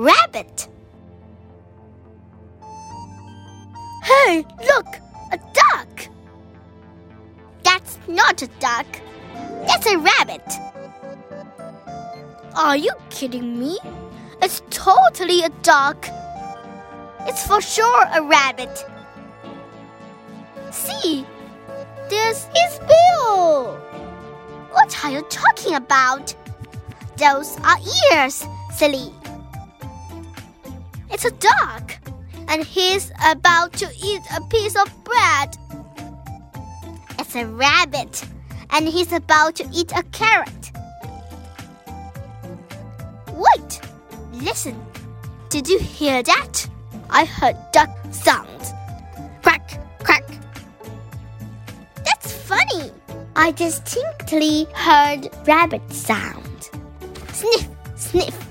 [0.00, 0.66] rabbit.
[4.02, 4.86] Hey, look,
[5.30, 6.08] a duck.
[7.62, 8.86] That's not a duck.
[9.66, 10.48] That's a rabbit.
[12.56, 13.78] Are you kidding me?
[14.40, 16.08] It's totally a duck.
[17.26, 18.84] It's for sure a rabbit.
[20.70, 21.26] See,
[22.08, 23.76] there's his bill.
[24.72, 26.34] What are you talking about?
[27.18, 27.76] Those are
[28.12, 29.12] ears, silly.
[31.22, 31.98] It's a duck,
[32.48, 35.54] and he's about to eat a piece of bread.
[37.18, 38.24] It's a rabbit,
[38.70, 40.72] and he's about to eat a carrot.
[43.34, 43.80] Wait,
[44.32, 44.82] listen.
[45.50, 46.66] Did you hear that?
[47.10, 48.72] I heard duck sounds.
[49.42, 50.24] Quack, quack.
[51.96, 52.92] That's funny.
[53.36, 56.70] I distinctly heard rabbit sound.
[57.34, 58.46] Sniff, sniff.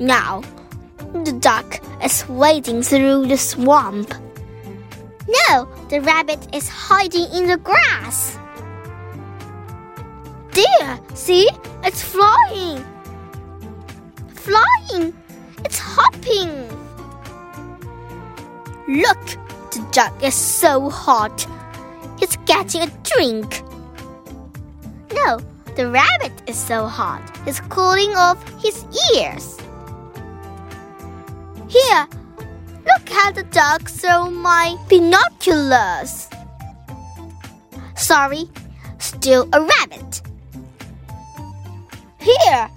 [0.00, 0.42] Now,
[1.12, 4.12] the duck is wading through the swamp.
[5.28, 8.38] No, the rabbit is hiding in the grass.
[10.52, 11.48] Dear, see,
[11.84, 12.84] it's flying.
[14.34, 15.12] Flying.
[15.64, 16.68] It's hopping.
[18.88, 19.24] Look,
[19.72, 21.46] the duck is so hot.
[22.22, 23.62] It's getting a drink.
[25.12, 25.38] No,
[25.76, 27.22] the rabbit is so hot.
[27.46, 29.57] It's cooling off his ears.
[31.68, 32.08] Here,
[32.86, 36.28] look at the duck through my binoculars.
[37.94, 38.48] Sorry,
[38.98, 40.22] still a rabbit.
[42.18, 42.70] Here,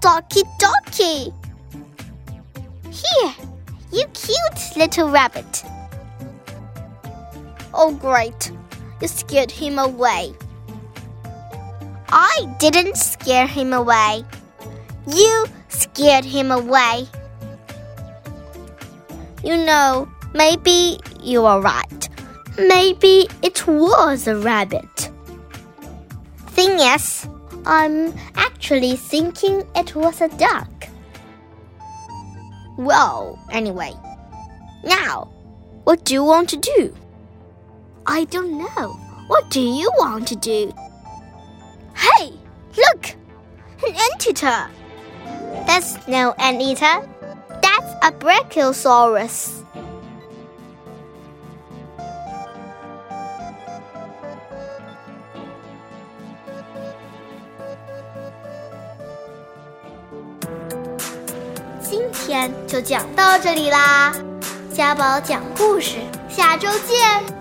[0.00, 1.32] Docky Docky.
[2.84, 3.34] Here,
[3.92, 5.64] you cute little rabbit.
[7.74, 8.52] Oh, great.
[9.00, 10.32] You scared him away.
[12.08, 14.24] I didn't scare him away.
[15.06, 17.08] You scared him away.
[19.48, 22.08] You know, maybe you are right.
[22.58, 25.10] Maybe it was a rabbit.
[26.48, 27.26] Thing is,
[27.64, 30.68] I'm actually thinking it was a duck.
[32.76, 33.94] Well, anyway,
[34.84, 35.30] now,
[35.84, 36.94] what do you want to do?
[38.06, 38.92] I don't know.
[39.28, 40.74] What do you want to do?
[41.96, 42.34] Hey,
[42.76, 43.16] look!
[43.82, 44.68] An anteater!
[45.66, 47.08] That's no anteater.
[48.00, 49.62] A brachiosaurus.
[61.82, 64.12] “今天就讲到这里啦，
[64.74, 65.96] 家宝讲故事，
[66.28, 67.37] 下周见。